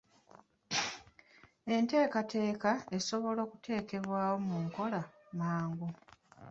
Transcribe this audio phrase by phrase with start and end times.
[1.75, 5.01] Enteekateeka esobola okuteekebwa mu nkola
[5.39, 5.87] mangu.